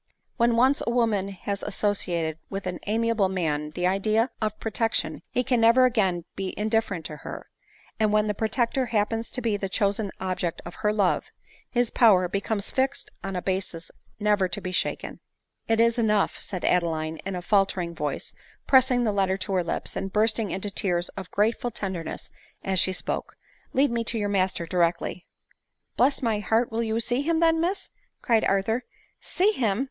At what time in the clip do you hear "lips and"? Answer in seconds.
19.63-20.11